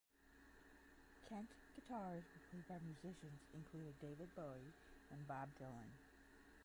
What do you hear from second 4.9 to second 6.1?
and Bob Dylan.